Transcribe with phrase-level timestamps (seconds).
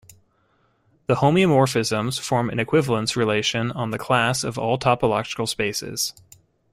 [1.05, 6.15] The homeomorphisms form an equivalence relation on the class of all topological spaces.